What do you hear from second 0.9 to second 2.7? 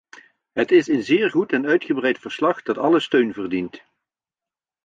zeer goed en uitgebreid verslag